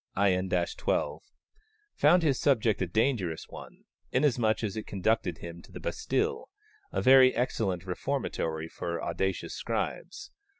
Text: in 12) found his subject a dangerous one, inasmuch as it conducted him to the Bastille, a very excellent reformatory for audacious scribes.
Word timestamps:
in 0.17 0.49
12) 0.49 1.21
found 1.93 2.23
his 2.23 2.39
subject 2.39 2.81
a 2.81 2.87
dangerous 2.87 3.47
one, 3.49 3.83
inasmuch 4.11 4.63
as 4.63 4.75
it 4.75 4.87
conducted 4.87 5.37
him 5.37 5.61
to 5.61 5.71
the 5.71 5.79
Bastille, 5.79 6.49
a 6.91 7.03
very 7.03 7.35
excellent 7.35 7.85
reformatory 7.85 8.67
for 8.67 8.99
audacious 8.99 9.53
scribes. 9.53 10.31